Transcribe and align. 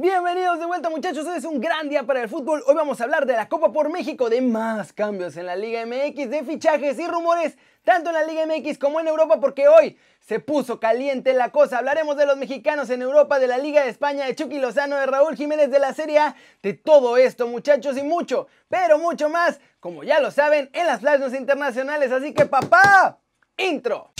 Bienvenidos 0.00 0.60
de 0.60 0.66
vuelta 0.66 0.90
muchachos, 0.90 1.26
hoy 1.26 1.38
es 1.38 1.44
un 1.44 1.60
gran 1.60 1.88
día 1.88 2.04
para 2.04 2.22
el 2.22 2.28
fútbol. 2.28 2.62
Hoy 2.68 2.74
vamos 2.76 3.00
a 3.00 3.04
hablar 3.04 3.26
de 3.26 3.32
la 3.32 3.48
Copa 3.48 3.72
por 3.72 3.90
México, 3.90 4.30
de 4.30 4.40
más 4.40 4.92
cambios 4.92 5.36
en 5.36 5.46
la 5.46 5.56
Liga 5.56 5.84
MX, 5.84 6.30
de 6.30 6.44
fichajes 6.44 7.00
y 7.00 7.08
rumores, 7.08 7.58
tanto 7.82 8.10
en 8.10 8.14
la 8.14 8.22
Liga 8.22 8.46
MX 8.46 8.78
como 8.78 9.00
en 9.00 9.08
Europa, 9.08 9.40
porque 9.40 9.66
hoy 9.66 9.98
se 10.20 10.38
puso 10.38 10.78
caliente 10.78 11.32
la 11.32 11.50
cosa. 11.50 11.78
Hablaremos 11.78 12.16
de 12.16 12.26
los 12.26 12.36
mexicanos 12.36 12.90
en 12.90 13.02
Europa, 13.02 13.40
de 13.40 13.48
la 13.48 13.58
Liga 13.58 13.82
de 13.82 13.90
España, 13.90 14.24
de 14.24 14.36
Chucky 14.36 14.60
Lozano, 14.60 14.94
de 14.94 15.06
Raúl 15.06 15.34
Jiménez, 15.34 15.68
de 15.68 15.80
la 15.80 15.92
Serie 15.92 16.20
A, 16.20 16.36
de 16.62 16.74
todo 16.74 17.16
esto 17.16 17.48
muchachos 17.48 17.98
y 17.98 18.04
mucho, 18.04 18.46
pero 18.68 18.98
mucho 18.98 19.28
más, 19.28 19.58
como 19.80 20.04
ya 20.04 20.20
lo 20.20 20.30
saben, 20.30 20.70
en 20.74 20.86
las 20.86 21.00
flashes 21.00 21.34
internacionales. 21.34 22.12
Así 22.12 22.32
que 22.32 22.46
papá, 22.46 23.18
intro. 23.56 24.12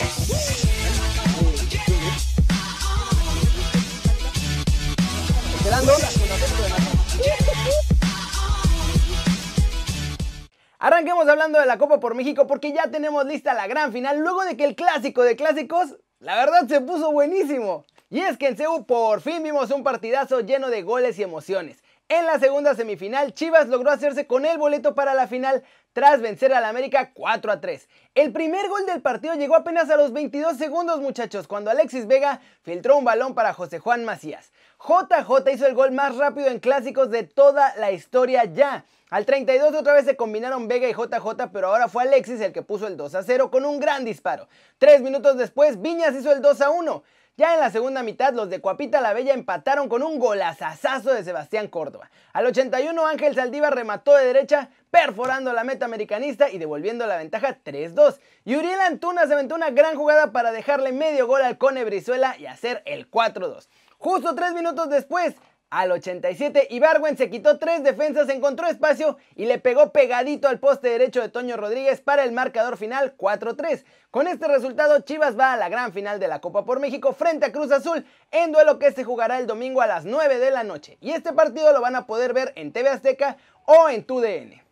Arranquemos 10.79 11.27
hablando 11.27 11.59
de 11.59 11.67
la 11.67 11.77
Copa 11.77 11.99
por 11.99 12.15
México 12.15 12.47
porque 12.47 12.73
ya 12.73 12.89
tenemos 12.89 13.23
lista 13.25 13.53
la 13.53 13.67
gran 13.67 13.91
final 13.91 14.19
luego 14.19 14.43
de 14.45 14.57
que 14.57 14.63
el 14.63 14.75
clásico 14.75 15.21
de 15.21 15.35
clásicos, 15.35 15.97
la 16.19 16.35
verdad 16.37 16.67
se 16.67 16.81
puso 16.81 17.11
buenísimo. 17.11 17.85
Y 18.09 18.21
es 18.21 18.37
que 18.37 18.47
en 18.47 18.57
CEU 18.57 18.85
por 18.87 19.21
fin 19.21 19.43
vimos 19.43 19.69
un 19.69 19.83
partidazo 19.83 20.39
lleno 20.39 20.69
de 20.69 20.81
goles 20.81 21.19
y 21.19 21.23
emociones. 21.23 21.83
En 22.11 22.25
la 22.25 22.39
segunda 22.39 22.73
semifinal, 22.73 23.35
Chivas 23.35 23.67
logró 23.67 23.91
hacerse 23.91 24.25
con 24.25 24.43
el 24.43 24.57
boleto 24.57 24.95
para 24.95 25.13
la 25.13 25.27
final 25.27 25.63
tras 25.93 26.21
vencer 26.21 26.51
al 26.51 26.65
América 26.65 27.11
4 27.13 27.51
a 27.51 27.61
3. 27.61 27.87
El 28.15 28.33
primer 28.33 28.67
gol 28.67 28.83
del 28.87 29.03
partido 29.03 29.35
llegó 29.35 29.55
apenas 29.55 29.91
a 29.91 29.95
los 29.95 30.11
22 30.11 30.57
segundos, 30.57 31.01
muchachos, 31.01 31.47
cuando 31.47 31.69
Alexis 31.69 32.07
Vega 32.07 32.41
filtró 32.63 32.97
un 32.97 33.05
balón 33.05 33.35
para 33.35 33.53
José 33.53 33.77
Juan 33.77 34.05
Macías. 34.05 34.51
JJ 34.79 35.51
hizo 35.53 35.67
el 35.67 35.75
gol 35.75 35.91
más 35.91 36.15
rápido 36.15 36.47
en 36.47 36.59
clásicos 36.59 37.11
de 37.11 37.25
toda 37.25 37.75
la 37.75 37.91
historia 37.91 38.43
ya. 38.45 38.85
Al 39.11 39.27
32 39.27 39.75
otra 39.75 39.93
vez 39.93 40.05
se 40.05 40.15
combinaron 40.15 40.67
Vega 40.67 40.89
y 40.89 40.93
JJ, 40.93 41.51
pero 41.53 41.67
ahora 41.67 41.89
fue 41.89 42.01
Alexis 42.01 42.41
el 42.41 42.53
que 42.53 42.63
puso 42.63 42.87
el 42.87 42.97
2 42.97 43.13
a 43.13 43.21
0 43.21 43.51
con 43.51 43.65
un 43.65 43.79
gran 43.79 44.03
disparo. 44.03 44.47
Tres 44.79 45.01
minutos 45.01 45.37
después, 45.37 45.79
Viñas 45.79 46.15
hizo 46.15 46.31
el 46.31 46.41
2 46.41 46.61
a 46.61 46.71
1. 46.71 47.03
Ya 47.39 47.53
en 47.53 47.61
la 47.61 47.71
segunda 47.71 48.03
mitad, 48.03 48.33
los 48.33 48.49
de 48.49 48.59
Cuapita 48.59 48.99
la 48.99 49.13
Bella 49.13 49.33
empataron 49.33 49.87
con 49.87 50.03
un 50.03 50.19
golazazazo 50.19 51.13
de 51.13 51.23
Sebastián 51.23 51.69
Córdoba. 51.69 52.11
Al 52.33 52.45
81, 52.45 53.07
Ángel 53.07 53.33
Saldívar 53.33 53.73
remató 53.73 54.13
de 54.13 54.25
derecha, 54.25 54.71
perforando 54.91 55.53
la 55.53 55.63
meta 55.63 55.85
americanista 55.85 56.49
y 56.49 56.57
devolviendo 56.57 57.07
la 57.07 57.15
ventaja 57.15 57.59
3-2. 57.63 58.19
Y 58.43 58.57
Uriel 58.57 58.81
Antuna 58.81 59.25
se 59.25 59.35
aventó 59.35 59.55
una 59.55 59.69
gran 59.69 59.95
jugada 59.95 60.33
para 60.33 60.51
dejarle 60.51 60.91
medio 60.91 61.27
gol 61.27 61.41
al 61.41 61.57
Cone 61.57 61.85
Brizuela 61.85 62.35
y 62.37 62.45
hacer 62.45 62.83
el 62.85 63.09
4-2. 63.09 63.69
Justo 63.99 64.35
tres 64.35 64.51
minutos 64.51 64.89
después, 64.89 65.35
al 65.69 65.91
87, 65.91 66.67
Ibarwen 66.71 67.15
se 67.15 67.29
quitó 67.29 67.59
tres 67.59 67.83
defensas, 67.83 68.29
encontró 68.29 68.67
espacio 68.67 69.17
y 69.35 69.45
le 69.45 69.59
pegó 69.59 69.91
pegadito 69.91 70.47
al 70.47 70.59
poste 70.59 70.89
derecho 70.89 71.21
de 71.21 71.29
Toño 71.29 71.57
Rodríguez 71.57 72.01
para 72.01 72.23
el 72.23 72.31
marcador 72.31 72.77
final 72.77 73.15
4-3. 73.17 73.83
Con 74.09 74.27
este 74.27 74.47
resultado, 74.47 75.01
Chivas 75.01 75.37
va 75.37 75.53
a 75.53 75.57
la 75.57 75.69
gran 75.69 75.93
final 75.93 76.19
de 76.19 76.27
la 76.27 76.41
Copa 76.41 76.65
por 76.65 76.79
México 76.79 77.13
frente 77.13 77.45
a 77.45 77.51
Cruz 77.51 77.71
Azul 77.71 78.03
en 78.31 78.51
duelo 78.51 78.79
que 78.79 78.91
se 78.91 79.03
jugará 79.03 79.37
el 79.37 79.45
domingo 79.45 79.81
a 79.81 79.87
las 79.87 80.05
9 80.05 80.39
de 80.39 80.49
la 80.49 80.63
noche. 80.63 80.97
Y 81.01 81.11
este 81.11 81.33
partido 81.33 81.71
lo 81.71 81.81
van 81.81 81.95
a 81.95 82.07
poder 82.07 82.33
ver 82.33 82.51
en 82.55 82.71
TV 82.71 82.89
Azteca 82.89 83.37
o 83.65 83.89
en 83.89 84.03
TUDN. 84.03 84.69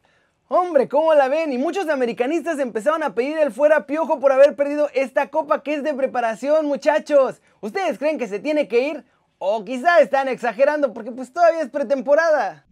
Hombre, 0.50 0.88
¿cómo 0.88 1.14
la 1.14 1.28
ven? 1.28 1.52
Y 1.52 1.58
muchos 1.58 1.90
americanistas 1.90 2.58
empezaron 2.58 3.04
a 3.04 3.14
pedir 3.14 3.38
el 3.38 3.52
fuera 3.52 3.86
piojo 3.86 4.20
por 4.20 4.32
haber 4.32 4.56
perdido 4.56 4.90
esta 4.94 5.30
copa 5.30 5.62
que 5.62 5.74
es 5.74 5.84
de 5.84 5.94
preparación, 5.94 6.66
muchachos. 6.66 7.42
¿Ustedes 7.60 8.00
creen 8.00 8.18
que 8.18 8.30
se 8.30 8.40
tiene 8.40 8.70
que 8.70 8.88
ir? 8.88 9.06
O 9.40 9.64
quizá 9.64 10.00
están 10.00 10.28
exagerando 10.28 10.94
porque 10.94 11.12
pues 11.12 11.32
todavía 11.32 11.62
es 11.62 11.70
pretemporada. 11.70 12.66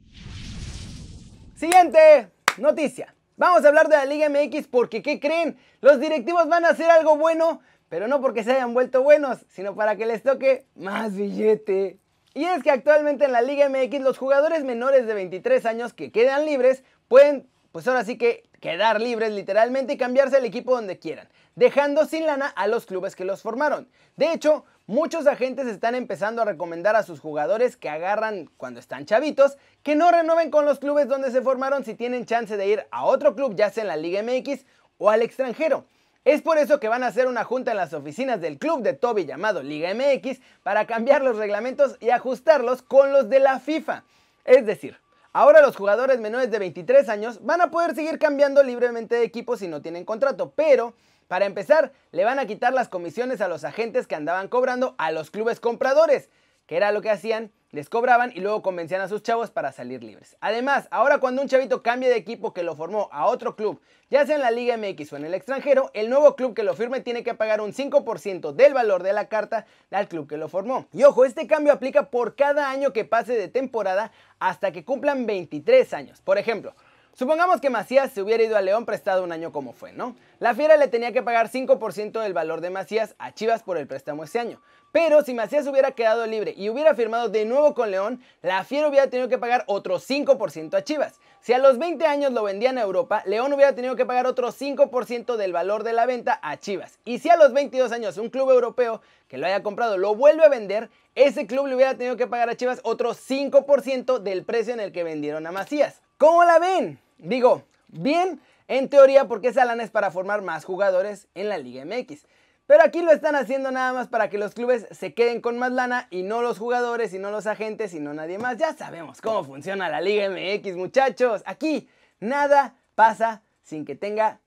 Siguiente 1.56 2.32
noticia. 2.58 3.14
Vamos 3.38 3.64
a 3.64 3.68
hablar 3.68 3.88
de 3.88 3.98
la 3.98 4.06
Liga 4.06 4.30
MX 4.30 4.68
porque 4.68 5.02
¿qué 5.02 5.20
creen? 5.20 5.58
Los 5.82 6.00
directivos 6.00 6.48
van 6.48 6.66
a 6.66 6.70
hacer 6.70 6.90
algo 6.90 7.18
bueno, 7.18 7.62
pero 7.90 8.08
no 8.08 8.22
porque 8.22 8.44
se 8.44 8.54
hayan 8.54 8.74
vuelto 8.74 9.04
buenos, 9.04 9.46
sino 9.50 9.76
para 9.76 9.96
que 9.96 10.06
les 10.06 10.24
toque 10.24 10.66
más 10.76 11.16
billete. 11.16 12.00
Y 12.34 12.46
es 12.46 12.64
que 12.64 12.72
actualmente 12.72 13.26
en 13.26 13.32
la 13.32 13.42
Liga 13.42 13.70
MX 13.70 14.02
los 14.02 14.18
jugadores 14.18 14.64
menores 14.64 15.06
de 15.06 15.14
23 15.14 15.66
años 15.66 15.94
que 15.94 16.12
quedan 16.12 16.46
libres 16.46 16.84
pueden, 17.08 17.48
pues 17.72 17.88
ahora 17.88 18.04
sí 18.04 18.18
que 18.18 18.50
quedar 18.60 19.00
libres 19.00 19.32
literalmente 19.32 19.94
y 19.94 19.98
cambiarse 19.98 20.38
al 20.38 20.46
equipo 20.46 20.76
donde 20.76 20.98
quieran, 20.98 21.30
dejando 21.56 22.06
sin 22.06 22.26
lana 22.26 22.48
a 22.48 22.68
los 22.68 22.86
clubes 22.86 23.16
que 23.16 23.24
los 23.24 23.42
formaron. 23.42 23.88
De 24.16 24.34
hecho, 24.34 24.66
Muchos 24.88 25.26
agentes 25.26 25.66
están 25.66 25.96
empezando 25.96 26.44
a 26.44 26.46
recomendar 26.46 26.96
a 26.96 27.02
sus 27.02 27.20
jugadores 27.20 27.76
que 27.76 27.90
agarran 27.90 28.52
cuando 28.56 28.80
están 28.80 29.08
chavitos, 29.08 29.58
que 29.82 29.96
no 29.96 30.12
renueven 30.12 30.52
con 30.52 30.68
los 30.68 30.78
clubes 30.78 31.08
donde 31.08 31.32
se 31.32 31.42
formaron 31.42 31.84
si 31.84 31.96
tienen 31.96 32.28
chance 32.28 32.56
de 32.56 32.68
ir 32.68 32.86
a 32.92 33.04
otro 33.06 33.34
club, 33.34 33.56
ya 33.56 33.72
sea 33.72 33.82
en 33.82 33.88
la 33.88 33.98
Liga 33.98 34.22
MX 34.22 34.64
o 35.00 35.10
al 35.10 35.24
extranjero. 35.24 35.86
Es 36.24 36.44
por 36.44 36.60
eso 36.60 36.80
que 36.80 36.88
van 36.88 37.02
a 37.02 37.08
hacer 37.08 37.26
una 37.26 37.44
junta 37.44 37.72
en 37.72 37.78
las 37.78 37.94
oficinas 37.94 38.40
del 38.42 38.60
club 38.60 38.84
de 38.84 38.94
Toby 38.94 39.26
llamado 39.26 39.64
Liga 39.64 39.92
MX 39.92 40.40
para 40.62 40.86
cambiar 40.86 41.24
los 41.24 41.38
reglamentos 41.38 41.98
y 42.00 42.12
ajustarlos 42.12 42.84
con 42.84 43.12
los 43.12 43.28
de 43.28 43.40
la 43.40 43.60
FIFA. 43.60 44.04
Es 44.44 44.68
decir, 44.68 45.00
ahora 45.34 45.62
los 45.62 45.76
jugadores 45.78 46.20
menores 46.20 46.52
de 46.52 46.60
23 46.60 47.10
años 47.10 47.44
van 47.44 47.62
a 47.62 47.72
poder 47.72 47.96
seguir 47.96 48.20
cambiando 48.20 48.62
libremente 48.62 49.16
de 49.16 49.24
equipo 49.24 49.58
si 49.58 49.68
no 49.68 49.82
tienen 49.82 50.06
contrato, 50.06 50.54
pero 50.56 50.94
para 51.28 51.46
empezar, 51.46 51.92
le 52.12 52.24
van 52.24 52.40
a 52.40 52.46
quitar 52.46 52.74
las 52.74 52.90
comisiones 52.90 53.42
a 53.42 53.48
los 53.48 53.64
agentes 53.64 54.08
que 54.08 54.16
andaban 54.16 54.48
cobrando 54.48 54.96
a 54.98 55.12
los 55.12 55.32
clubes 55.32 55.60
compradores, 55.60 56.30
que 56.66 56.78
era 56.78 56.92
lo 56.92 57.02
que 57.02 57.10
hacían, 57.10 57.52
les 57.72 57.90
cobraban 57.90 58.32
y 58.34 58.40
luego 58.40 58.62
convencían 58.62 59.02
a 59.02 59.10
sus 59.10 59.22
chavos 59.22 59.52
para 59.52 59.72
salir 59.72 60.04
libres. 60.04 60.38
Además, 60.40 60.88
ahora 60.92 61.20
cuando 61.20 61.42
un 61.42 61.48
chavito 61.48 61.84
cambie 61.84 62.10
de 62.10 62.16
equipo 62.16 62.54
que 62.54 62.64
lo 62.64 62.76
formó 62.76 63.10
a 63.12 63.26
otro 63.26 63.56
club, 63.56 63.82
ya 64.10 64.26
sea 64.26 64.36
en 64.36 64.42
la 64.42 64.52
Liga 64.52 64.78
MX 64.78 65.12
o 65.12 65.18
en 65.18 65.26
el 65.26 65.34
extranjero, 65.34 65.92
el 65.94 66.10
nuevo 66.10 66.36
club 66.36 66.54
que 66.54 66.64
lo 66.64 66.74
firme 66.74 67.02
tiene 67.02 67.24
que 67.24 67.34
pagar 67.34 67.60
un 67.60 67.74
5% 67.74 68.54
del 68.54 68.74
valor 68.74 69.04
de 69.04 69.14
la 69.14 69.28
carta 69.28 69.66
al 69.92 70.08
club 70.08 70.28
que 70.28 70.38
lo 70.38 70.48
formó. 70.48 70.88
Y 70.94 71.04
ojo, 71.04 71.26
este 71.26 71.48
cambio 71.48 71.74
aplica 71.74 72.10
por 72.10 72.36
cada 72.36 72.70
año 72.70 72.94
que 72.94 73.04
pase 73.04 73.34
de 73.34 73.50
temporada 73.50 74.12
hasta 74.40 74.72
que 74.72 74.86
cumplan 74.86 75.26
23 75.26 75.94
años. 75.94 76.22
Por 76.22 76.38
ejemplo, 76.38 76.76
Supongamos 77.18 77.62
que 77.62 77.70
Macías 77.70 78.12
se 78.12 78.22
hubiera 78.22 78.44
ido 78.44 78.58
a 78.58 78.62
León 78.62 78.86
prestado 78.86 79.24
un 79.24 79.32
año 79.32 79.54
como 79.54 79.72
fue, 79.72 79.94
¿no? 79.94 80.18
La 80.40 80.54
Fiera 80.54 80.76
le 80.76 80.90
tenía 80.90 81.14
que 81.14 81.24
pagar 81.24 81.50
5% 81.50 82.22
del 82.22 82.34
valor 82.34 82.60
de 82.60 82.70
Macías 82.70 83.16
a 83.20 83.34
Chivas 83.34 83.64
por 83.64 83.78
el 83.78 83.88
préstamo 83.88 84.26
ese 84.26 84.38
año. 84.38 84.62
Pero 84.92 85.22
si 85.22 85.34
Macías 85.34 85.66
hubiera 85.66 85.92
quedado 85.92 86.28
libre 86.28 86.54
y 86.58 86.68
hubiera 86.68 86.94
firmado 86.94 87.30
de 87.30 87.46
nuevo 87.46 87.74
con 87.74 87.90
León, 87.90 88.22
la 88.42 88.66
Fiera 88.66 88.90
hubiera 88.90 89.10
tenido 89.10 89.30
que 89.30 89.38
pagar 89.38 89.64
otro 89.68 89.98
5% 89.98 90.76
a 90.76 90.84
Chivas. 90.84 91.22
Si 91.40 91.54
a 91.54 91.58
los 91.58 91.78
20 91.78 92.06
años 92.06 92.34
lo 92.34 92.44
vendían 92.44 92.78
a 92.78 92.82
Europa, 92.82 93.24
León 93.26 93.54
hubiera 93.54 93.74
tenido 93.74 93.96
que 93.96 94.06
pagar 94.06 94.28
otro 94.28 94.52
5% 94.52 95.38
del 95.38 95.54
valor 95.54 95.86
de 95.86 95.94
la 95.94 96.06
venta 96.06 96.38
a 96.44 96.58
Chivas. 96.58 97.00
Y 97.06 97.20
si 97.20 97.30
a 97.30 97.38
los 97.38 97.54
22 97.54 97.94
años 97.94 98.18
un 98.18 98.30
club 98.30 98.52
europeo 98.52 99.00
que 99.30 99.38
lo 99.38 99.48
haya 99.48 99.64
comprado 99.64 99.98
lo 99.98 100.16
vuelve 100.16 100.44
a 100.44 100.50
vender, 100.50 100.90
ese 101.16 101.48
club 101.48 101.68
le 101.68 101.76
hubiera 101.76 101.96
tenido 101.96 102.18
que 102.18 102.28
pagar 102.28 102.50
a 102.50 102.58
Chivas 102.58 102.82
otro 102.84 103.14
5% 103.14 104.20
del 104.20 104.44
precio 104.44 104.74
en 104.74 104.82
el 104.82 104.92
que 104.92 105.06
vendieron 105.06 105.48
a 105.48 105.54
Macías. 105.54 106.02
¿Cómo 106.18 106.44
la 106.44 106.60
ven? 106.60 107.05
Digo, 107.26 107.64
bien, 107.88 108.40
en 108.68 108.88
teoría 108.90 109.28
porque 109.28 109.48
esa 109.48 109.66
lana 109.66 109.84
es 109.84 109.90
para 109.90 110.12
formar 110.12 110.42
más 110.42 110.64
jugadores 110.64 111.28
en 111.34 111.50
la 111.50 111.58
Liga 111.58 111.84
MX. 111.84 112.26
Pero 112.68 112.84
aquí 112.84 113.02
lo 113.02 113.12
están 113.12 113.36
haciendo 113.36 113.72
nada 113.72 113.94
más 113.94 114.08
para 114.08 114.30
que 114.30 114.38
los 114.38 114.54
clubes 114.54 114.88
se 114.92 115.14
queden 115.14 115.42
con 115.42 115.58
más 115.58 115.72
lana 115.72 116.08
y 116.10 116.24
no 116.24 116.42
los 116.42 116.58
jugadores 116.58 117.14
y 117.14 117.20
no 117.20 117.32
los 117.32 117.48
agentes 117.48 117.94
y 117.94 118.00
no 118.00 118.14
nadie 118.14 118.38
más. 118.38 118.58
Ya 118.58 118.74
sabemos 118.74 119.22
cómo 119.22 119.44
funciona 119.44 119.90
la 119.90 120.02
Liga 120.02 120.30
MX, 120.30 120.76
muchachos. 120.76 121.42
Aquí 121.46 121.90
nada 122.20 122.76
pasa 122.96 123.42
sin 123.64 123.86
que 123.86 123.96
tenga 123.96 124.40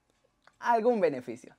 algún 0.61 1.01
beneficio. 1.01 1.57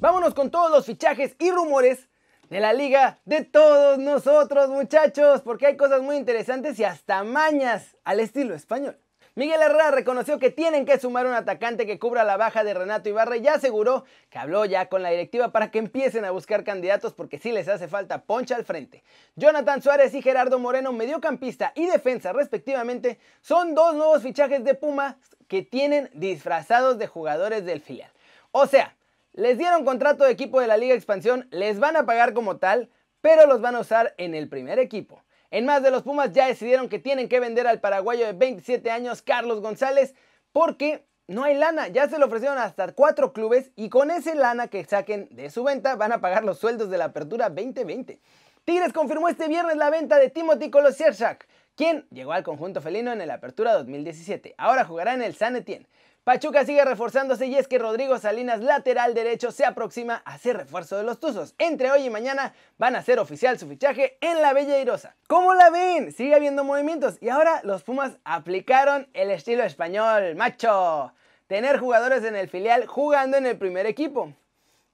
Vámonos 0.00 0.34
con 0.34 0.50
todos 0.50 0.70
los 0.70 0.86
fichajes 0.86 1.36
y 1.38 1.50
rumores 1.50 2.08
de 2.48 2.60
la 2.60 2.72
liga 2.72 3.18
de 3.26 3.44
todos 3.44 3.98
nosotros, 3.98 4.70
muchachos, 4.70 5.42
porque 5.42 5.66
hay 5.66 5.76
cosas 5.76 6.02
muy 6.02 6.16
interesantes 6.16 6.78
y 6.78 6.84
hasta 6.84 7.22
mañas 7.22 7.96
al 8.04 8.20
estilo 8.20 8.54
español. 8.54 8.98
Miguel 9.40 9.62
Herrera 9.62 9.90
reconoció 9.90 10.38
que 10.38 10.50
tienen 10.50 10.84
que 10.84 10.98
sumar 10.98 11.24
un 11.26 11.32
atacante 11.32 11.86
que 11.86 11.98
cubra 11.98 12.24
la 12.24 12.36
baja 12.36 12.62
de 12.62 12.74
Renato 12.74 13.08
Ibarra 13.08 13.38
y 13.38 13.48
aseguró 13.48 14.04
que 14.28 14.38
habló 14.38 14.66
ya 14.66 14.90
con 14.90 15.02
la 15.02 15.08
directiva 15.08 15.50
para 15.50 15.70
que 15.70 15.78
empiecen 15.78 16.26
a 16.26 16.30
buscar 16.30 16.62
candidatos 16.62 17.14
porque 17.14 17.38
sí 17.38 17.50
les 17.50 17.66
hace 17.66 17.88
falta 17.88 18.24
poncha 18.24 18.54
al 18.54 18.66
frente. 18.66 19.02
Jonathan 19.36 19.80
Suárez 19.80 20.12
y 20.12 20.20
Gerardo 20.20 20.58
Moreno, 20.58 20.92
mediocampista 20.92 21.72
y 21.74 21.86
defensa 21.86 22.34
respectivamente, 22.34 23.18
son 23.40 23.74
dos 23.74 23.94
nuevos 23.94 24.22
fichajes 24.22 24.62
de 24.62 24.74
Puma 24.74 25.16
que 25.48 25.62
tienen 25.62 26.10
disfrazados 26.12 26.98
de 26.98 27.06
jugadores 27.06 27.64
del 27.64 27.80
filial. 27.80 28.12
O 28.52 28.66
sea, 28.66 28.94
les 29.32 29.56
dieron 29.56 29.86
contrato 29.86 30.24
de 30.24 30.32
equipo 30.32 30.60
de 30.60 30.66
la 30.66 30.76
Liga 30.76 30.94
Expansión, 30.94 31.48
les 31.50 31.80
van 31.80 31.96
a 31.96 32.04
pagar 32.04 32.34
como 32.34 32.58
tal, 32.58 32.90
pero 33.22 33.46
los 33.46 33.62
van 33.62 33.76
a 33.76 33.80
usar 33.80 34.12
en 34.18 34.34
el 34.34 34.50
primer 34.50 34.78
equipo. 34.78 35.22
En 35.50 35.66
más 35.66 35.82
de 35.82 35.90
los 35.90 36.02
Pumas 36.02 36.32
ya 36.32 36.46
decidieron 36.46 36.88
que 36.88 36.98
tienen 36.98 37.28
que 37.28 37.40
vender 37.40 37.66
al 37.66 37.80
paraguayo 37.80 38.24
de 38.26 38.32
27 38.32 38.90
años 38.90 39.22
Carlos 39.22 39.60
González 39.60 40.14
porque 40.52 41.04
no 41.26 41.44
hay 41.44 41.54
lana. 41.54 41.88
Ya 41.88 42.08
se 42.08 42.18
le 42.18 42.24
ofrecieron 42.24 42.58
hasta 42.58 42.92
cuatro 42.92 43.32
clubes 43.32 43.70
y 43.76 43.88
con 43.88 44.10
ese 44.10 44.34
lana 44.34 44.68
que 44.68 44.84
saquen 44.84 45.28
de 45.30 45.50
su 45.50 45.64
venta 45.64 45.96
van 45.96 46.12
a 46.12 46.20
pagar 46.20 46.44
los 46.44 46.58
sueldos 46.58 46.90
de 46.90 46.98
la 46.98 47.06
apertura 47.06 47.48
2020. 47.48 48.20
Tigres 48.64 48.92
confirmó 48.92 49.28
este 49.28 49.48
viernes 49.48 49.76
la 49.76 49.90
venta 49.90 50.18
de 50.18 50.30
Timothy 50.30 50.70
Kolosierczak, 50.70 51.48
quien 51.74 52.06
llegó 52.10 52.32
al 52.32 52.44
conjunto 52.44 52.80
felino 52.80 53.10
en 53.10 53.20
el 53.20 53.30
Apertura 53.30 53.72
2017. 53.72 54.54
Ahora 54.58 54.84
jugará 54.84 55.14
en 55.14 55.22
el 55.22 55.34
San 55.34 55.56
Etienne. 55.56 55.86
Pachuca 56.22 56.66
sigue 56.66 56.84
reforzándose 56.84 57.46
y 57.46 57.56
es 57.56 57.66
que 57.66 57.78
Rodrigo 57.78 58.18
Salinas, 58.18 58.60
lateral 58.60 59.14
derecho, 59.14 59.50
se 59.52 59.64
aproxima 59.64 60.16
a 60.26 60.36
ser 60.36 60.58
refuerzo 60.58 60.98
de 60.98 61.02
los 61.02 61.18
Tuzos. 61.18 61.54
Entre 61.56 61.90
hoy 61.90 62.04
y 62.04 62.10
mañana 62.10 62.52
van 62.76 62.94
a 62.94 63.02
ser 63.02 63.18
oficial 63.18 63.58
su 63.58 63.66
fichaje 63.66 64.18
en 64.20 64.42
la 64.42 64.52
Bella 64.52 64.78
Irosa. 64.78 65.16
¿Cómo 65.28 65.54
la 65.54 65.70
ven? 65.70 66.12
Sigue 66.12 66.34
habiendo 66.34 66.62
movimientos 66.62 67.16
y 67.22 67.30
ahora 67.30 67.62
los 67.64 67.84
Pumas 67.84 68.18
aplicaron 68.24 69.08
el 69.14 69.30
estilo 69.30 69.64
español, 69.64 70.36
macho. 70.36 71.14
Tener 71.46 71.78
jugadores 71.78 72.22
en 72.24 72.36
el 72.36 72.50
filial 72.50 72.86
jugando 72.86 73.38
en 73.38 73.46
el 73.46 73.56
primer 73.56 73.86
equipo. 73.86 74.34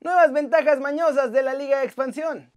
Nuevas 0.00 0.32
ventajas 0.32 0.78
mañosas 0.78 1.32
de 1.32 1.42
la 1.42 1.54
Liga 1.54 1.80
de 1.80 1.86
Expansión. 1.86 2.52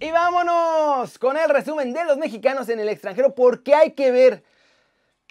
Y 0.00 0.10
vámonos 0.10 1.18
con 1.18 1.36
el 1.36 1.50
resumen 1.50 1.92
de 1.92 2.04
los 2.04 2.16
mexicanos 2.16 2.70
en 2.70 2.80
el 2.80 2.88
extranjero 2.88 3.34
porque 3.34 3.74
hay 3.74 3.92
que 3.92 4.10
ver 4.10 4.42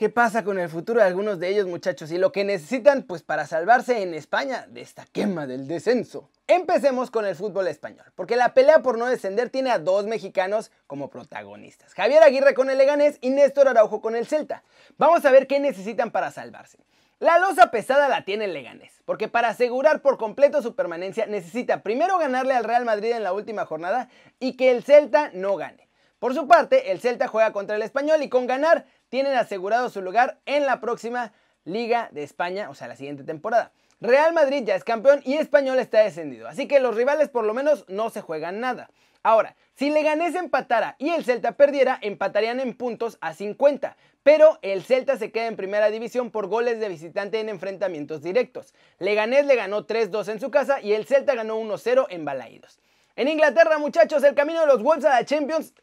qué 0.01 0.09
pasa 0.09 0.43
con 0.43 0.57
el 0.57 0.67
futuro 0.67 0.99
de 0.99 1.05
algunos 1.05 1.39
de 1.39 1.49
ellos 1.49 1.67
muchachos 1.67 2.11
y 2.11 2.17
lo 2.17 2.31
que 2.31 2.43
necesitan 2.43 3.03
pues 3.03 3.21
para 3.21 3.45
salvarse 3.45 4.01
en 4.01 4.15
España 4.15 4.65
de 4.67 4.81
esta 4.81 5.05
quema 5.05 5.45
del 5.45 5.67
descenso. 5.67 6.27
Empecemos 6.47 7.11
con 7.11 7.23
el 7.23 7.35
fútbol 7.35 7.67
español, 7.67 8.07
porque 8.15 8.35
la 8.35 8.55
pelea 8.55 8.81
por 8.81 8.97
no 8.97 9.05
descender 9.05 9.51
tiene 9.51 9.69
a 9.69 9.77
dos 9.77 10.07
mexicanos 10.07 10.71
como 10.87 11.11
protagonistas. 11.11 11.93
Javier 11.93 12.23
Aguirre 12.23 12.55
con 12.55 12.71
el 12.71 12.79
Leganés 12.79 13.19
y 13.21 13.29
Néstor 13.29 13.67
Araujo 13.67 14.01
con 14.01 14.15
el 14.15 14.25
Celta. 14.25 14.63
Vamos 14.97 15.23
a 15.23 15.31
ver 15.31 15.45
qué 15.45 15.59
necesitan 15.59 16.09
para 16.09 16.31
salvarse. 16.31 16.79
La 17.19 17.37
losa 17.37 17.69
pesada 17.69 18.09
la 18.09 18.25
tiene 18.25 18.45
el 18.45 18.53
Leganés, 18.53 19.03
porque 19.05 19.27
para 19.27 19.49
asegurar 19.49 20.01
por 20.01 20.17
completo 20.17 20.63
su 20.63 20.73
permanencia 20.73 21.27
necesita 21.27 21.83
primero 21.83 22.17
ganarle 22.17 22.55
al 22.55 22.63
Real 22.63 22.85
Madrid 22.85 23.11
en 23.11 23.23
la 23.23 23.33
última 23.33 23.67
jornada 23.67 24.09
y 24.39 24.53
que 24.57 24.71
el 24.71 24.81
Celta 24.81 25.29
no 25.35 25.57
gane. 25.57 25.91
Por 26.17 26.35
su 26.35 26.47
parte, 26.47 26.91
el 26.91 26.99
Celta 26.99 27.27
juega 27.27 27.51
contra 27.51 27.75
el 27.75 27.81
Español 27.81 28.21
y 28.21 28.29
con 28.29 28.45
ganar 28.45 28.85
tienen 29.11 29.33
asegurado 29.33 29.89
su 29.89 30.01
lugar 30.01 30.39
en 30.45 30.65
la 30.65 30.79
próxima 30.79 31.33
Liga 31.65 32.09
de 32.13 32.23
España, 32.23 32.69
o 32.69 32.73
sea, 32.73 32.87
la 32.87 32.95
siguiente 32.95 33.23
temporada. 33.23 33.71
Real 33.99 34.33
Madrid 34.33 34.63
ya 34.65 34.73
es 34.73 34.85
campeón 34.85 35.21
y 35.25 35.35
Español 35.35 35.77
está 35.77 35.99
descendido, 35.99 36.47
así 36.47 36.67
que 36.67 36.79
los 36.79 36.95
rivales 36.95 37.29
por 37.29 37.43
lo 37.43 37.53
menos 37.53 37.85
no 37.87 38.09
se 38.09 38.21
juegan 38.21 38.61
nada. 38.61 38.89
Ahora, 39.21 39.55
si 39.75 39.91
Leganés 39.91 40.33
empatara 40.33 40.95
y 40.97 41.09
el 41.09 41.25
Celta 41.25 41.51
perdiera, 41.51 41.99
empatarían 42.01 42.61
en 42.61 42.73
puntos 42.73 43.17
a 43.21 43.33
50, 43.33 43.97
pero 44.23 44.57
el 44.61 44.81
Celta 44.81 45.17
se 45.17 45.31
queda 45.31 45.47
en 45.47 45.57
primera 45.57 45.91
división 45.91 46.31
por 46.31 46.47
goles 46.47 46.79
de 46.79 46.87
visitante 46.87 47.39
en 47.41 47.49
enfrentamientos 47.49 48.23
directos. 48.23 48.73
Leganés 48.97 49.45
le 49.45 49.57
ganó 49.57 49.85
3-2 49.85 50.29
en 50.29 50.39
su 50.39 50.49
casa 50.49 50.79
y 50.81 50.93
el 50.93 51.05
Celta 51.05 51.35
ganó 51.35 51.59
1-0 51.59 52.07
en 52.09 52.25
Balaídos. 52.25 52.79
En 53.17 53.27
Inglaterra, 53.27 53.77
muchachos, 53.77 54.23
el 54.23 54.35
camino 54.35 54.61
de 54.61 54.67
los 54.67 54.81
Wolves 54.81 55.05
a 55.05 55.09
la 55.09 55.25
Champions 55.25 55.73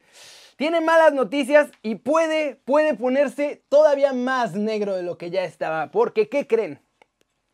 tiene 0.59 0.81
malas 0.81 1.13
noticias 1.13 1.71
y 1.83 1.95
puede, 1.95 2.57
puede 2.57 2.95
ponerse 2.95 3.63
todavía 3.69 4.13
más 4.13 4.55
negro 4.55 4.97
de 4.97 5.05
lo 5.05 5.17
que 5.17 5.31
ya 5.31 5.45
estaba. 5.45 5.93
Porque, 5.93 6.29
¿qué 6.29 6.49
creen? 6.49 6.81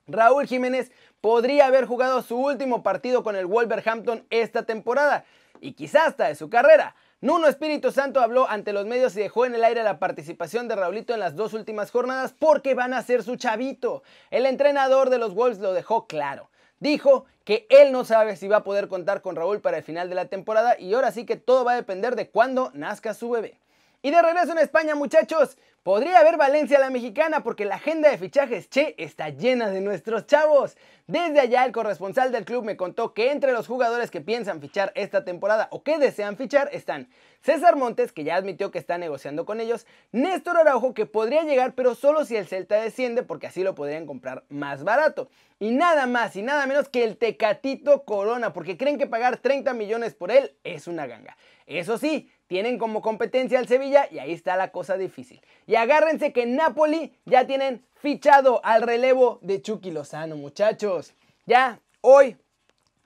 Raúl 0.06 0.47
Jiménez 0.47 0.91
podría 1.21 1.67
haber 1.67 1.85
jugado 1.85 2.23
su 2.23 2.39
último 2.39 2.83
partido 2.83 3.23
con 3.23 3.37
el 3.37 3.45
Wolverhampton 3.45 4.27
esta 4.31 4.62
temporada 4.62 5.27
y 5.61 5.73
quizás 5.73 6.09
hasta 6.09 6.29
de 6.29 6.35
su 6.35 6.49
carrera. 6.49 6.97
Nuno 7.21 7.47
Espíritu 7.47 7.93
Santo 7.93 8.23
habló 8.23 8.49
ante 8.49 8.73
los 8.73 8.87
medios 8.87 9.15
y 9.17 9.21
dejó 9.21 9.45
en 9.45 9.55
el 9.55 9.65
aire 9.65 9.83
la 9.83 9.99
participación 9.99 10.67
de 10.67 10.77
Raulito 10.77 11.12
en 11.12 11.21
las 11.21 11.37
dos 11.37 11.53
últimas 11.53 11.91
jornadas 11.91 12.35
porque 12.39 12.75
van 12.75 12.95
a 12.95 13.03
ser 13.03 13.23
su 13.23 13.37
chavito. 13.37 14.03
El 14.31 14.47
entrenador 14.47 15.11
de 15.11 15.19
los 15.19 15.35
Wolves 15.35 15.59
lo 15.59 15.75
dejó 15.75 16.07
claro 16.07 16.49
dijo 16.85 17.25
que 17.45 17.67
él 17.71 17.93
no 17.93 18.05
sabe 18.05 18.37
si 18.37 18.47
va 18.47 18.59
a 18.59 18.63
poder 18.63 18.89
contar 18.89 19.23
con 19.23 19.37
Raúl 19.37 19.61
para 19.61 19.79
el 19.79 19.83
final 19.83 20.11
de 20.11 20.15
la 20.15 20.27
temporada 20.27 20.79
y 20.79 20.93
ahora 20.93 21.13
sí 21.13 21.25
que 21.25 21.37
todo 21.37 21.65
va 21.65 21.73
a 21.73 21.77
depender 21.77 22.15
de 22.15 22.29
cuándo 22.29 22.71
nazca 22.75 23.15
su 23.15 23.31
bebé. 23.31 23.59
Y 24.03 24.11
de 24.11 24.21
regreso 24.21 24.53
en 24.53 24.59
España, 24.59 24.95
muchachos, 24.95 25.57
podría 25.83 26.19
haber 26.19 26.37
Valencia 26.37 26.79
la 26.79 26.91
mexicana 26.91 27.43
porque 27.43 27.65
la 27.65 27.77
agenda 27.77 28.11
de 28.11 28.19
fichajes 28.19 28.69
Che 28.69 28.95
está 28.99 29.31
llena 29.31 29.71
de 29.71 29.81
nuestros 29.81 30.27
chavos. 30.27 30.77
Desde 31.07 31.41
allá 31.41 31.65
el 31.65 31.73
corresponsal 31.73 32.31
del 32.31 32.45
club 32.45 32.65
me 32.65 32.77
contó 32.77 33.15
que 33.15 33.33
entre 33.33 33.53
los 33.53 33.67
jugadores 33.67 34.11
que 34.11 34.21
piensan 34.21 34.61
fichar 34.61 34.93
esta 34.95 35.25
temporada 35.25 35.69
o 35.71 35.83
que 35.83 35.97
desean 35.97 36.37
fichar 36.37 36.69
están 36.71 37.09
César 37.44 37.76
Montes, 37.76 38.11
que 38.11 38.25
ya 38.25 38.37
admitió 38.37 38.70
que 38.70 38.79
está 38.79 38.96
negociando 38.96 39.44
con 39.44 39.61
ellos, 39.61 39.87
Néstor 40.12 40.56
Araujo, 40.56 40.94
que 40.94 41.05
podría 41.05 41.43
llegar 41.43 41.75
pero 41.75 41.94
solo 41.94 42.25
si 42.25 42.37
el 42.37 42.46
Celta 42.46 42.76
desciende 42.76 43.23
porque 43.23 43.46
así 43.46 43.62
lo 43.62 43.75
podrían 43.75 44.06
comprar 44.06 44.44
más 44.49 44.82
barato. 44.82 45.29
Y 45.61 45.73
nada 45.73 46.06
más 46.06 46.35
y 46.37 46.43
nada 46.43 46.67
menos 46.67 46.88
que 46.88 47.05
el 47.05 47.19
Tecatito 47.19 48.05
Corona, 48.05 48.55
porque 48.55 48.79
creen 48.79 48.96
que 48.96 49.06
pagar 49.06 49.37
30 49.37 49.75
millones 49.75 50.14
por 50.14 50.31
él 50.31 50.56
es 50.64 50.88
una 50.88 51.06
ganga. 51.06 51.37
Eso 51.67 51.99
sí, 51.99 52.31
tienen 52.46 52.79
como 52.79 53.02
competencia 53.02 53.58
al 53.58 53.69
Sevilla 53.69 54.08
y 54.11 54.20
ahí 54.20 54.32
está 54.32 54.56
la 54.56 54.73
cosa 54.73 54.97
difícil. 54.97 55.43
Y 55.67 55.75
agárrense 55.75 56.32
que 56.32 56.47
Napoli 56.47 57.12
ya 57.26 57.47
tienen 57.47 57.85
fichado 57.93 58.64
al 58.64 58.81
relevo 58.81 59.38
de 59.43 59.61
Chucky 59.61 59.90
Lozano, 59.90 60.37
muchachos. 60.37 61.12
Ya 61.44 61.79
hoy 62.00 62.38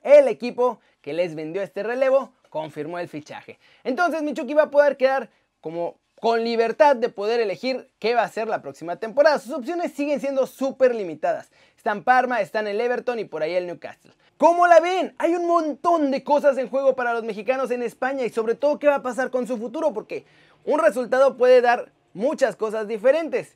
el 0.01 0.29
equipo 0.29 0.79
que 1.01 1.11
les 1.11 1.35
vendió 1.35 1.61
este 1.61 1.83
relevo 1.83 2.31
confirmó 2.49 2.99
el 2.99 3.07
fichaje. 3.07 3.59
Entonces 3.83 4.21
mi 4.21 4.33
Chucky 4.33 4.53
va 4.53 4.63
a 4.63 4.71
poder 4.71 4.97
quedar 4.97 5.29
como 5.61 5.97
con 6.19 6.43
libertad 6.43 6.95
de 6.95 7.09
poder 7.09 7.39
elegir 7.39 7.89
qué 7.97 8.13
va 8.13 8.23
a 8.23 8.29
ser 8.29 8.47
la 8.47 8.61
próxima 8.61 8.97
temporada. 8.97 9.39
Sus 9.39 9.53
opciones 9.53 9.93
siguen 9.93 10.19
siendo 10.19 10.47
súper 10.47 10.93
limitadas. 10.93 11.49
Están 11.77 12.03
Parma, 12.03 12.41
están 12.41 12.67
el 12.67 12.81
Everton 12.81 13.19
y 13.19 13.25
por 13.25 13.41
ahí 13.41 13.53
el 13.53 13.67
Newcastle. 13.67 14.11
¿Cómo 14.37 14.67
la 14.67 14.79
ven? 14.79 15.13
Hay 15.17 15.35
un 15.35 15.47
montón 15.47 16.11
de 16.11 16.23
cosas 16.23 16.57
en 16.57 16.69
juego 16.69 16.95
para 16.95 17.13
los 17.13 17.23
mexicanos 17.23 17.71
en 17.71 17.83
España 17.83 18.25
y 18.25 18.29
sobre 18.29 18.55
todo 18.55 18.79
qué 18.79 18.87
va 18.87 18.95
a 18.95 19.03
pasar 19.03 19.29
con 19.29 19.47
su 19.47 19.57
futuro 19.57 19.93
porque 19.93 20.25
un 20.65 20.79
resultado 20.79 21.37
puede 21.37 21.61
dar 21.61 21.91
muchas 22.13 22.55
cosas 22.55 22.87
diferentes. 22.87 23.55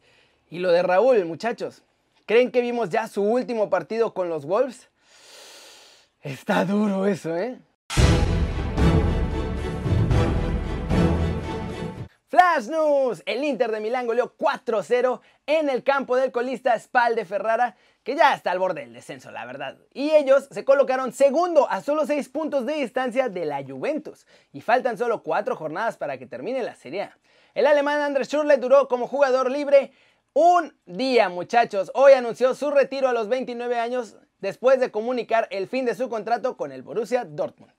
Y 0.49 0.59
lo 0.59 0.71
de 0.71 0.83
Raúl, 0.83 1.25
muchachos, 1.25 1.83
¿creen 2.25 2.51
que 2.51 2.61
vimos 2.61 2.89
ya 2.89 3.07
su 3.07 3.23
último 3.23 3.69
partido 3.69 4.13
con 4.13 4.29
los 4.29 4.45
Wolves? 4.45 4.89
Está 6.21 6.63
duro 6.63 7.05
eso, 7.05 7.35
¿eh? 7.35 7.59
Flash 12.33 12.67
News, 12.67 13.21
el 13.27 13.43
Inter 13.43 13.69
de 13.69 13.79
Milán 13.79 14.07
goleó 14.07 14.35
4-0 14.35 15.21
en 15.45 15.69
el 15.69 15.83
campo 15.83 16.15
del 16.15 16.31
colista 16.31 16.73
Spal 16.79 17.13
de 17.13 17.25
Ferrara, 17.25 17.75
que 18.01 18.15
ya 18.15 18.33
está 18.33 18.49
al 18.49 18.57
borde 18.57 18.81
del 18.81 18.93
descenso, 18.95 19.29
la 19.29 19.45
verdad. 19.45 19.77
Y 19.93 20.09
ellos 20.09 20.47
se 20.49 20.65
colocaron 20.65 21.13
segundo 21.13 21.69
a 21.69 21.83
solo 21.83 22.07
6 22.07 22.29
puntos 22.29 22.65
de 22.65 22.73
distancia 22.73 23.29
de 23.29 23.45
la 23.45 23.63
Juventus. 23.63 24.25
Y 24.51 24.61
faltan 24.61 24.97
solo 24.97 25.21
4 25.21 25.55
jornadas 25.55 25.97
para 25.97 26.17
que 26.17 26.25
termine 26.25 26.63
la 26.63 26.73
Serie. 26.73 27.11
El 27.53 27.67
alemán 27.67 28.01
Andrés 28.01 28.29
Schürrle 28.29 28.57
duró 28.57 28.87
como 28.87 29.05
jugador 29.05 29.51
libre 29.51 29.91
un 30.33 30.75
día, 30.87 31.29
muchachos. 31.29 31.91
Hoy 31.93 32.13
anunció 32.13 32.55
su 32.55 32.71
retiro 32.71 33.09
a 33.09 33.13
los 33.13 33.27
29 33.27 33.77
años 33.77 34.17
después 34.39 34.79
de 34.79 34.89
comunicar 34.89 35.47
el 35.51 35.67
fin 35.67 35.85
de 35.85 35.93
su 35.93 36.09
contrato 36.09 36.57
con 36.57 36.71
el 36.71 36.81
Borussia 36.81 37.25
Dortmund. 37.25 37.73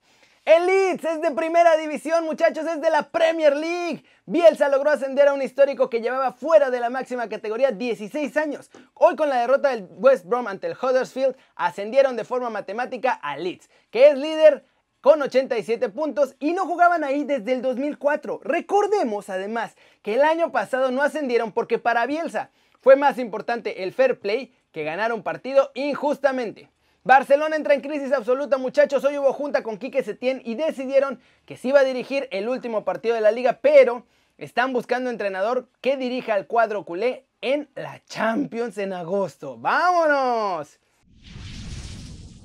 El 0.45 0.67
Leeds 0.67 1.05
es 1.07 1.23
de 1.23 1.31
primera 1.31 1.75
división, 1.79 2.27
muchachos, 2.27 2.67
es 2.67 2.79
de 2.83 2.91
la 2.91 3.09
Premier 3.09 3.57
League. 3.57 4.05
Bielsa 4.27 4.69
logró 4.69 4.91
ascender 4.91 5.27
a 5.27 5.33
un 5.33 5.41
histórico 5.41 5.89
que 5.89 6.03
llevaba 6.03 6.33
fuera 6.33 6.69
de 6.69 6.81
la 6.81 6.91
máxima 6.91 7.31
categoría 7.31 7.71
16 7.71 8.37
años. 8.37 8.71
Hoy 8.93 9.17
con 9.17 9.31
la 9.31 9.41
derrota 9.41 9.71
del 9.71 9.89
West 9.93 10.27
Brom 10.27 10.47
ante 10.47 10.67
el 10.67 10.75
Huddersfield, 10.75 11.35
ascendieron 11.57 12.15
de 12.15 12.25
forma 12.25 12.51
matemática 12.51 13.13
a 13.13 13.39
Leeds, 13.39 13.71
que 13.91 14.09
es 14.09 14.19
líder 14.19 14.67
con 15.01 15.23
87 15.23 15.89
puntos 15.89 16.37
y 16.39 16.53
no 16.53 16.67
jugaban 16.67 17.05
ahí 17.05 17.25
desde 17.25 17.55
el 17.55 17.63
2004. 17.63 18.43
Recordemos 18.45 19.31
además 19.31 19.75
que 20.03 20.17
el 20.17 20.25
año 20.25 20.53
pasado 20.53 20.91
no 20.91 21.01
ascendieron 21.01 21.53
porque 21.53 21.79
para 21.79 22.05
Bielsa 22.05 22.51
fue 22.83 22.97
más 22.97 23.17
importante 23.17 23.83
el 23.83 23.95
fair 23.95 24.21
play 24.21 24.55
que 24.73 24.85
ganar 24.85 25.15
un 25.15 25.23
partido 25.23 25.71
injustamente. 25.73 26.69
Barcelona 27.07 27.57
entra 27.57 27.75
en 27.75 27.83
crisis 27.83 28.13
absoluta, 28.13 28.57
muchachos. 28.57 29.05
Hoy 29.05 29.19
hubo 29.19 29.35
junta 29.35 29.63
con 29.63 29.77
Quique 29.77 30.03
Setién 30.03 30.41
y 30.43 30.55
decidieron 30.55 31.21
que 31.45 31.59
se 31.59 31.69
iba 31.69 31.81
a 31.81 31.85
dirigir 31.85 32.29
el 32.31 32.49
último 32.49 32.83
partido 32.83 33.15
de 33.15 33.21
la 33.21 33.31
liga, 33.31 33.59
pero 33.61 34.07
están 34.39 34.73
buscando 34.73 35.11
entrenador 35.11 35.69
que 35.83 35.99
dirija 35.99 36.33
al 36.33 36.47
cuadro 36.47 36.87
culé 36.87 37.27
en 37.43 37.69
la 37.75 38.03
Champions 38.07 38.79
en 38.79 38.95
agosto. 38.95 39.59
¡Vámonos! 39.59 40.81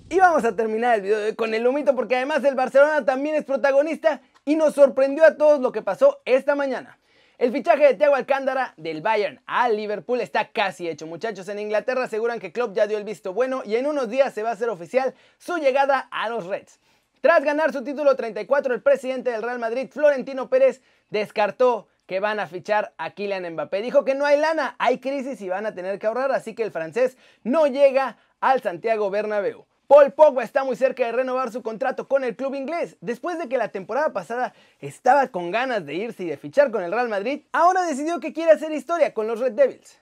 Y 0.10 0.20
vamos 0.20 0.44
a 0.44 0.54
terminar 0.54 0.96
el 0.96 1.02
video 1.04 1.36
con 1.38 1.54
el 1.54 1.66
humito 1.66 1.96
porque 1.96 2.18
además 2.18 2.44
el 2.44 2.56
Barcelona 2.56 3.06
también 3.06 3.36
es 3.36 3.46
protagonista 3.46 4.20
y 4.44 4.58
nos 4.58 4.74
sorprendió 4.74 5.24
a 5.24 5.38
todos 5.38 5.62
lo 5.62 5.72
que 5.72 5.82
pasó 5.82 6.20
esta 6.26 6.56
mañana. 6.56 6.99
El 7.40 7.54
fichaje 7.54 7.86
de 7.86 7.94
Thiago 7.94 8.16
Alcántara 8.16 8.74
del 8.76 9.02
Bayern 9.02 9.40
al 9.46 9.78
Liverpool 9.78 10.20
está 10.20 10.50
casi 10.52 10.90
hecho. 10.90 11.08
Muchachos, 11.08 11.48
en 11.48 11.58
Inglaterra 11.58 12.04
aseguran 12.04 12.38
que 12.38 12.52
Klopp 12.52 12.76
ya 12.76 12.86
dio 12.86 12.98
el 12.98 13.06
visto 13.06 13.32
bueno 13.32 13.62
y 13.64 13.78
en 13.78 13.88
unos 13.88 14.10
días 14.10 14.34
se 14.34 14.44
va 14.44 14.50
a 14.50 14.54
hacer 14.54 14.68
oficial 14.68 15.16
su 15.38 15.56
llegada 15.56 16.10
a 16.12 16.28
los 16.28 16.48
Reds. 16.48 16.82
Tras 17.22 17.46
ganar 17.46 17.72
su 17.72 17.82
título 17.82 18.18
34, 18.18 18.74
el 18.74 18.82
presidente 18.82 19.32
del 19.32 19.42
Real 19.42 19.58
Madrid, 19.58 19.88
Florentino 19.90 20.50
Pérez, 20.50 20.82
descartó 21.12 21.88
que 22.08 22.20
van 22.20 22.42
a 22.42 22.48
fichar 22.48 22.94
a 22.98 23.12
Kylian 23.12 23.54
Mbappé. 23.54 23.82
Dijo 23.84 24.04
que 24.04 24.16
no 24.16 24.26
hay 24.26 24.38
lana, 24.38 24.76
hay 24.78 25.00
crisis 25.00 25.40
y 25.40 25.48
van 25.48 25.66
a 25.66 25.74
tener 25.74 25.98
que 25.98 26.08
ahorrar, 26.08 26.34
así 26.34 26.54
que 26.54 26.64
el 26.64 26.72
francés 26.72 27.18
no 27.44 27.68
llega 27.68 28.18
al 28.42 28.62
Santiago 28.62 29.10
Bernabéu. 29.10 29.66
Paul 29.90 30.12
Pogba 30.12 30.44
está 30.44 30.64
muy 30.64 30.76
cerca 30.76 31.04
de 31.04 31.14
renovar 31.14 31.52
su 31.52 31.64
contrato 31.64 32.08
con 32.08 32.24
el 32.24 32.36
club 32.36 32.54
inglés. 32.54 32.96
Después 33.02 33.40
de 33.40 33.50
que 33.50 33.58
la 33.58 33.70
temporada 33.70 34.14
pasada 34.14 34.54
estaba 34.80 35.30
con 35.30 35.50
ganas 35.50 35.84
de 35.84 35.96
irse 35.96 36.22
y 36.22 36.28
de 36.28 36.38
fichar 36.38 36.70
con 36.70 36.84
el 36.84 36.92
Real 36.92 37.10
Madrid, 37.10 37.42
ahora 37.54 37.82
decidió 37.82 38.20
que 38.20 38.32
quiere 38.32 38.52
hacer 38.52 38.72
historia 38.72 39.16
con 39.16 39.26
los 39.26 39.40
Red 39.40 39.54
Devils. 39.54 39.98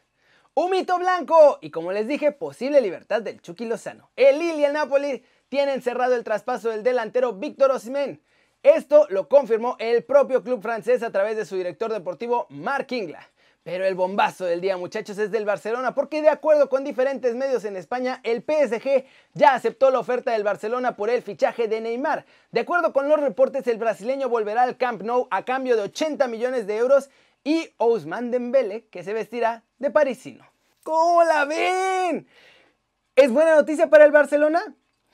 Un 0.56 0.72
mito 0.72 1.00
blanco 1.00 1.60
y 1.62 1.72
como 1.72 1.94
les 1.94 2.06
dije, 2.06 2.34
posible 2.34 2.82
libertad 2.82 3.22
del 3.22 3.42
Chucky 3.42 3.64
Lozano. 3.64 4.10
El 4.18 4.40
Lille 4.40 4.58
y 4.58 4.66
el 4.66 4.74
Napoli 4.74 5.24
tienen 5.48 5.82
cerrado 5.82 6.16
el 6.16 6.26
traspaso 6.26 6.70
del 6.70 6.84
delantero 6.84 7.32
Víctor 7.32 7.72
Osimhen. 7.72 8.22
Esto 8.64 9.08
lo 9.10 9.30
confirmó 9.30 9.78
el 9.80 10.04
propio 10.04 10.44
club 10.44 10.62
francés 10.62 11.02
a 11.02 11.14
través 11.14 11.38
de 11.38 11.46
su 11.46 11.56
director 11.56 11.94
deportivo 11.94 12.46
Mark 12.50 12.88
Ingla. 12.90 13.26
Pero 13.68 13.86
el 13.86 13.96
bombazo 13.96 14.46
del 14.46 14.62
día, 14.62 14.78
muchachos, 14.78 15.18
es 15.18 15.30
del 15.30 15.44
Barcelona, 15.44 15.94
porque 15.94 16.22
de 16.22 16.30
acuerdo 16.30 16.70
con 16.70 16.86
diferentes 16.86 17.36
medios 17.36 17.66
en 17.66 17.76
España, 17.76 18.22
el 18.24 18.42
PSG 18.42 19.04
ya 19.34 19.56
aceptó 19.56 19.92
la 19.92 20.00
oferta 20.00 20.32
del 20.32 20.46
Barcelona 20.46 20.96
por 20.96 21.10
el 21.10 21.22
fichaje 21.22 21.68
de 21.68 21.82
Neymar. 21.82 22.26
De 22.54 22.62
acuerdo 22.62 22.94
con 22.94 23.10
los 23.10 23.20
reportes, 23.20 23.68
el 23.68 23.78
brasileño 23.78 24.30
volverá 24.30 24.62
al 24.62 24.78
Camp 24.78 25.02
Nou 25.02 25.28
a 25.32 25.44
cambio 25.44 25.76
de 25.76 25.82
80 25.82 26.30
millones 26.30 26.66
de 26.66 26.78
euros 26.78 27.10
y 27.44 27.74
Ousmane 27.76 28.30
Dembele, 28.30 28.86
que 28.86 29.04
se 29.04 29.12
vestirá 29.12 29.66
de 29.80 29.92
parisino. 29.92 30.46
¿Cómo 30.84 31.26
la 31.26 31.44
ven? 31.44 32.26
¿Es 33.18 33.30
buena 33.30 33.54
noticia 33.54 33.90
para 33.90 34.06
el 34.06 34.14
Barcelona? 34.14 34.64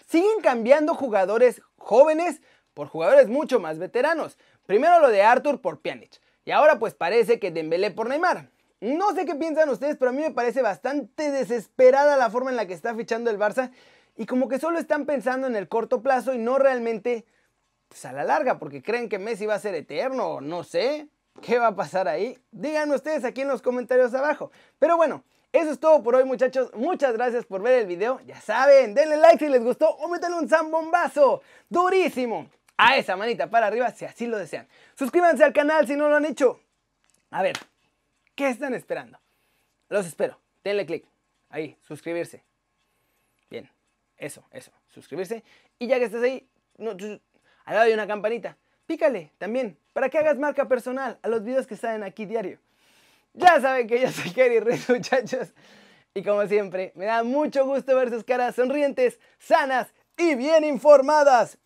Siguen 0.08 0.42
cambiando 0.44 0.94
jugadores 0.94 1.60
jóvenes 1.78 2.44
por 2.76 2.88
jugadores 2.88 3.30
mucho 3.30 3.60
más 3.60 3.80
veteranos. 3.80 4.38
Primero 4.68 5.00
lo 5.00 5.10
de 5.10 5.24
Arthur 5.24 5.60
por 5.60 5.82
Pjanic. 5.82 6.22
Y 6.46 6.52
ahora 6.52 6.80
pues 6.80 6.94
parece 6.94 7.40
que 7.40 7.52
Dembélé 7.52 7.92
por 7.92 8.10
Neymar. 8.10 8.50
No 8.82 9.16
sé 9.16 9.26
qué 9.26 9.36
piensan 9.36 9.70
ustedes, 9.70 9.96
pero 9.98 10.10
a 10.10 10.14
mí 10.14 10.22
me 10.22 10.32
parece 10.32 10.62
bastante 10.62 11.32
desesperada 11.32 12.18
la 12.18 12.30
forma 12.30 12.50
en 12.50 12.58
la 12.58 12.68
que 12.68 12.74
está 12.74 12.94
fichando 12.94 13.30
el 13.30 13.40
Barça 13.40 13.72
y 14.18 14.26
como 14.26 14.50
que 14.50 14.60
solo 14.60 14.78
están 14.78 15.06
pensando 15.06 15.48
en 15.48 15.56
el 15.56 15.70
corto 15.70 16.02
plazo 16.02 16.34
y 16.34 16.38
no 16.38 16.58
realmente 16.58 17.26
pues, 17.88 18.04
a 18.06 18.12
la 18.12 18.26
larga, 18.26 18.60
porque 18.60 18.84
creen 18.84 19.08
que 19.08 19.20
Messi 19.20 19.46
va 19.46 19.56
a 19.56 19.60
ser 19.60 19.74
eterno, 19.76 20.42
no 20.42 20.64
sé. 20.64 21.08
¿Qué 21.42 21.58
va 21.60 21.68
a 21.68 21.76
pasar 21.76 22.08
ahí? 22.08 22.38
Díganme 22.52 22.96
ustedes 22.96 23.24
aquí 23.24 23.42
en 23.42 23.48
los 23.48 23.62
comentarios 23.62 24.14
abajo. 24.14 24.52
Pero 24.80 24.98
bueno, 24.98 25.24
eso 25.52 25.72
es 25.72 25.80
todo 25.80 26.04
por 26.04 26.16
hoy 26.16 26.26
muchachos. 26.26 26.72
Muchas 26.76 27.14
gracias 27.14 27.46
por 27.46 27.62
ver 27.62 27.80
el 27.80 27.88
video. 27.88 28.20
Ya 28.26 28.40
saben, 28.42 28.94
denle 28.94 29.18
like 29.18 29.44
si 29.44 29.50
les 29.50 29.64
gustó 29.64 29.90
o 29.90 30.10
métanle 30.10 30.40
un 30.40 30.50
zambombazo 30.50 31.42
durísimo 31.70 32.50
a 32.78 32.98
esa 32.98 33.16
manita 33.16 33.50
para 33.50 33.68
arriba 33.68 33.92
si 33.92 34.06
así 34.06 34.28
lo 34.28 34.38
desean. 34.38 34.68
Suscríbanse 34.96 35.44
al 35.44 35.54
canal 35.54 35.88
si 35.88 35.96
no 35.96 36.10
lo 36.10 36.16
han 36.16 36.26
hecho. 36.26 36.60
A 37.32 37.42
ver, 37.42 37.58
¿qué 38.36 38.50
están 38.50 38.74
esperando? 38.74 39.20
Los 39.90 40.06
espero. 40.06 40.40
Denle 40.64 40.86
click. 40.86 41.06
Ahí, 41.50 41.78
suscribirse. 41.82 42.44
Bien, 43.50 43.70
eso, 44.18 44.44
eso, 44.52 44.72
suscribirse. 44.88 45.44
Y 45.78 45.88
ya 45.88 46.00
que 46.00 46.06
estás 46.06 46.24
ahí, 46.24 46.48
no, 46.78 46.92
al 46.92 47.76
lado 47.76 47.82
hay 47.82 47.94
una 47.94 48.08
campanita. 48.08 48.58
Pícale 48.86 49.32
también 49.38 49.78
para 49.94 50.10
que 50.10 50.18
hagas 50.18 50.38
marca 50.38 50.68
personal 50.68 51.20
a 51.22 51.28
los 51.28 51.44
videos 51.44 51.68
que 51.68 51.76
salen 51.76 52.04
aquí 52.04 52.26
diario. 52.26 52.60
Ya 53.34 53.60
saben 53.62 53.88
que 53.88 54.00
yo 54.00 54.12
soy 54.12 54.32
Kerry 54.32 54.60
Riz, 54.60 54.90
muchachos. 54.90 55.54
Y 56.14 56.24
como 56.24 56.46
siempre, 56.48 56.92
me 56.96 57.06
da 57.06 57.24
mucho 57.24 57.66
gusto 57.66 57.96
ver 57.96 58.10
sus 58.10 58.24
caras 58.24 58.56
sonrientes, 58.56 59.20
sanas 59.40 59.94
y 60.18 60.36
bien 60.36 60.64
informadas. 60.64 61.58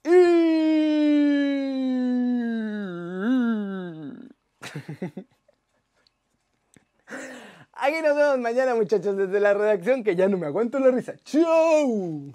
Aquí 7.73 8.01
nos 8.01 8.15
vemos 8.15 8.39
mañana 8.39 8.73
muchachos 8.75 9.15
desde 9.15 9.39
la 9.39 9.53
redacción 9.53 10.03
que 10.03 10.15
ya 10.15 10.27
no 10.27 10.37
me 10.37 10.47
aguanto 10.47 10.79
la 10.79 10.89
risa. 10.91 11.15
¡Chao! 11.23 12.33